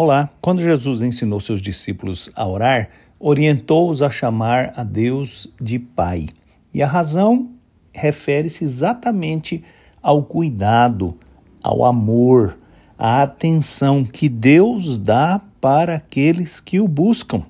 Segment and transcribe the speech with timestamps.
[0.00, 6.28] Olá, quando Jesus ensinou seus discípulos a orar, orientou-os a chamar a Deus de Pai.
[6.72, 7.50] E a razão
[7.92, 9.64] refere-se exatamente
[10.00, 11.18] ao cuidado,
[11.60, 12.56] ao amor,
[12.96, 17.42] à atenção que Deus dá para aqueles que o buscam.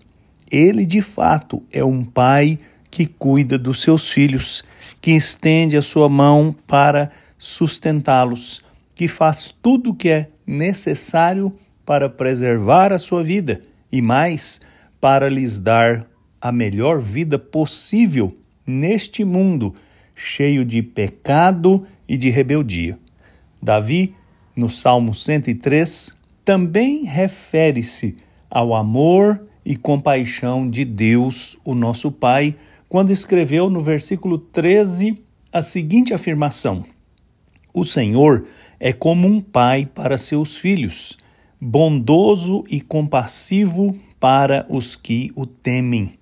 [0.51, 2.59] Ele, de fato, é um pai
[2.91, 4.65] que cuida dos seus filhos,
[5.03, 8.63] que estende a sua mão para sustentá-los,
[8.95, 11.55] que faz tudo o que é necessário
[11.89, 14.61] para preservar a sua vida e mais,
[15.01, 16.07] para lhes dar
[16.39, 18.37] a melhor vida possível
[18.67, 19.75] neste mundo
[20.15, 22.99] cheio de pecado e de rebeldia.
[23.63, 24.15] Davi,
[24.55, 28.19] no Salmo 103, também refere-se
[28.51, 32.55] ao amor e compaixão de Deus, o nosso Pai,
[32.87, 35.19] quando escreveu no versículo 13
[35.51, 36.85] a seguinte afirmação:
[37.75, 38.47] O Senhor
[38.79, 41.17] é como um pai para seus filhos,
[41.61, 46.19] bondoso e compassivo para os que o temem.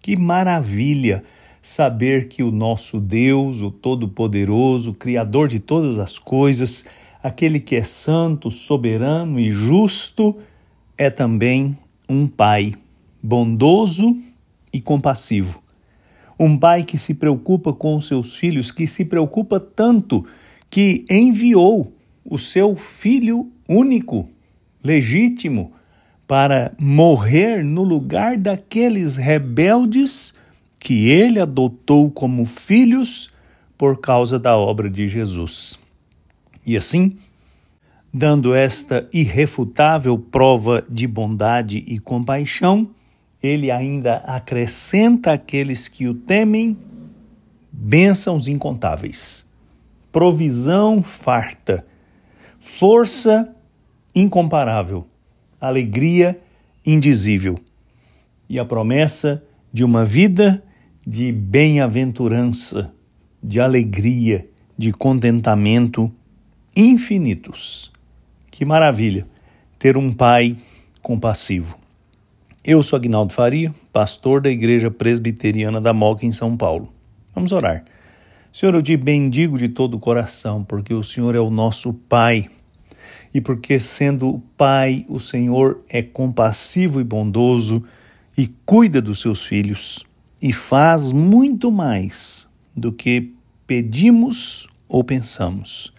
[0.00, 1.22] Que maravilha
[1.62, 6.86] saber que o nosso Deus, o Todo-Poderoso, Criador de todas as coisas,
[7.22, 10.36] aquele que é santo, soberano e justo,
[10.96, 11.76] é também
[12.08, 12.74] um Pai
[13.22, 14.16] bondoso
[14.72, 15.62] e compassivo.
[16.38, 20.24] Um pai que se preocupa com seus filhos, que se preocupa tanto
[20.70, 21.92] que enviou
[22.24, 24.28] o seu filho único,
[24.82, 25.72] legítimo,
[26.26, 30.32] para morrer no lugar daqueles rebeldes
[30.78, 33.30] que ele adotou como filhos
[33.76, 35.78] por causa da obra de Jesus.
[36.64, 37.18] E assim,
[38.12, 42.90] dando esta irrefutável prova de bondade e compaixão,
[43.42, 46.76] ele ainda acrescenta àqueles que o temem
[47.72, 49.50] bênçãos incontáveis
[50.12, 51.86] provisão farta,
[52.58, 53.54] força
[54.14, 55.06] incomparável,
[55.60, 56.38] alegria
[56.84, 57.58] indizível
[58.48, 60.62] e a promessa de uma vida
[61.06, 62.92] de bem-aventurança,
[63.42, 66.10] de alegria, de contentamento
[66.76, 67.92] infinitos.
[68.50, 69.26] Que maravilha
[69.78, 70.56] ter um pai
[71.02, 71.78] compassivo.
[72.62, 76.92] Eu sou Agnaldo Faria, pastor da Igreja Presbiteriana da Moca em São Paulo.
[77.34, 77.84] Vamos orar.
[78.52, 82.50] Senhor, eu te bendigo de todo o coração, porque o Senhor é o nosso Pai.
[83.32, 87.84] E porque, sendo Pai, o Senhor é compassivo e bondoso
[88.36, 90.04] e cuida dos seus filhos
[90.42, 93.32] e faz muito mais do que
[93.66, 95.92] pedimos ou pensamos.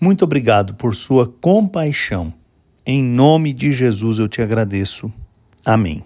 [0.00, 2.32] Muito obrigado por sua compaixão.
[2.84, 5.10] Em nome de Jesus eu te agradeço.
[5.64, 6.04] Amém.